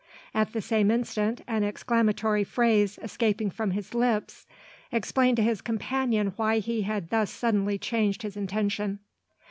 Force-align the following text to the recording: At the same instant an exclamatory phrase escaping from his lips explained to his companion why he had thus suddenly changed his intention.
At 0.33 0.53
the 0.53 0.63
same 0.63 0.89
instant 0.89 1.41
an 1.47 1.63
exclamatory 1.63 2.43
phrase 2.43 2.97
escaping 3.03 3.51
from 3.51 3.69
his 3.69 3.93
lips 3.93 4.47
explained 4.91 5.37
to 5.37 5.43
his 5.43 5.61
companion 5.61 6.33
why 6.37 6.57
he 6.57 6.81
had 6.81 7.11
thus 7.11 7.29
suddenly 7.29 7.77
changed 7.77 8.23
his 8.23 8.35
intention. 8.35 8.97